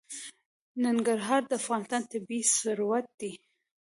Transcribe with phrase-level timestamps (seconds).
[0.85, 3.31] ننګرهار د افغانستان طبعي ثروت دی.